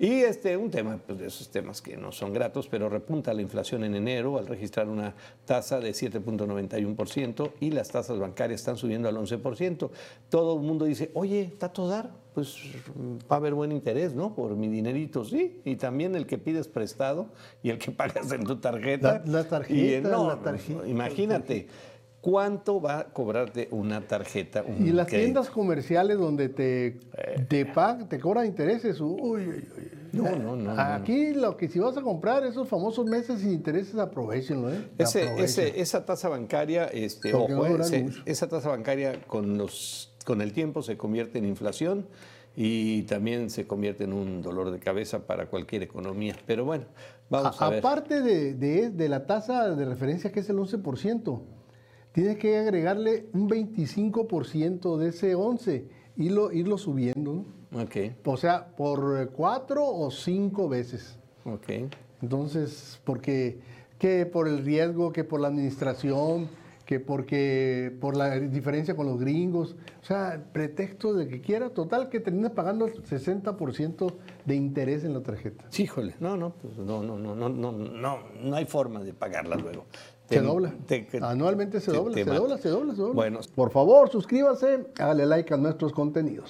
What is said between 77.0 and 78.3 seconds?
no, no, no, no, no,